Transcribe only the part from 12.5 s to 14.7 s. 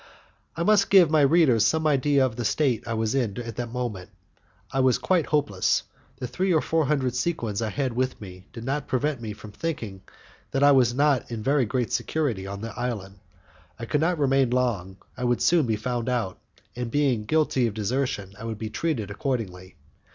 the island; I could not remain